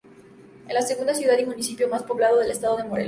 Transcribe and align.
Es 0.67 0.73
la 0.73 0.81
segunda 0.81 1.13
ciudad 1.13 1.37
y 1.37 1.45
municipio 1.45 1.87
más 1.87 2.01
poblado 2.01 2.39
del 2.39 2.49
Estado 2.49 2.75
de 2.77 2.85
Morelos. 2.85 2.99